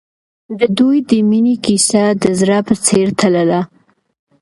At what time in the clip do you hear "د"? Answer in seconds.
0.59-0.61, 1.09-1.11, 2.23-2.25